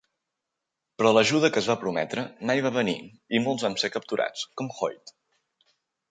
Però 0.99 1.09
l'ajuda 1.15 1.51
que 1.57 1.61
es 1.65 1.67
va 1.71 1.75
prometre 1.83 2.23
mai 2.51 2.63
va 2.67 2.71
venir 2.77 2.95
i 3.39 3.41
molts 3.47 3.65
van 3.67 3.77
ser 3.83 3.91
capturats, 3.97 4.47
com 4.63 4.71
Hoyt. 4.79 5.13